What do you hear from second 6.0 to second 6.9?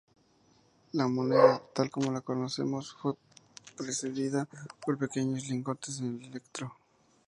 electro.